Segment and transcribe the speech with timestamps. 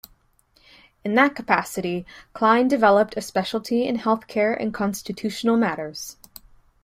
[1.03, 6.17] In that capacity, Klein developed a specialty in health care and constitutional matters.